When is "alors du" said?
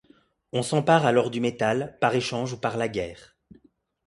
1.05-1.39